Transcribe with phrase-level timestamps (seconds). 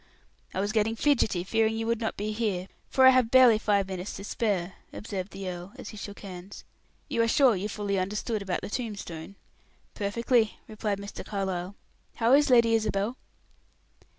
[0.51, 3.87] "I was getting fidgety fearing you would not be here, for I have barely five
[3.87, 6.63] minutes to spare," observed the earl, as he shook hands.
[7.07, 9.35] "You are sure you fully understood about the tombstone?"
[9.93, 11.23] "Perfectly," replied Mr.
[11.23, 11.75] Carlyle.
[12.15, 13.15] "How is Lady Isabel?"